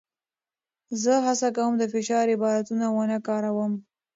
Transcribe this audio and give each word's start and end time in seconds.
زه 1.01 1.13
هڅه 1.25 1.49
کوم 1.57 1.73
د 1.77 1.83
فشار 1.93 2.25
عبارتونه 2.37 2.85
ونه 2.89 3.17
کاروم. 3.27 3.73